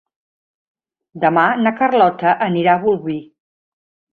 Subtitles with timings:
[1.25, 3.19] Demà na Carlota anirà a Bolvir.